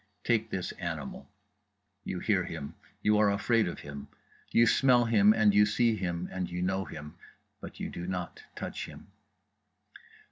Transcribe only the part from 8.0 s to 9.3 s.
not touch him.